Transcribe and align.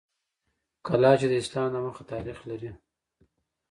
کلا 0.85 1.11
چې 1.19 1.25
د 1.29 1.33
اسلام 1.41 1.69
د 1.71 1.75
مخه 1.85 2.03
تاریخ 2.11 2.37
لري 2.49 2.71